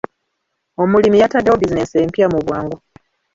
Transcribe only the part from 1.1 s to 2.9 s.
yataddewo bizinensi empya mu bwangu.